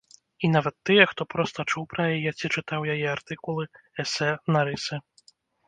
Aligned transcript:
І 0.47 0.49
нават 0.53 0.75
тыя, 0.89 1.03
хто 1.11 1.27
проста 1.33 1.65
чуў 1.71 1.83
пра 1.91 2.07
яе 2.15 2.31
ці 2.39 2.51
чытаў 2.55 2.89
яе 2.95 3.05
артыкулы, 3.15 3.69
эсэ, 4.07 4.33
нарысы. 4.59 5.03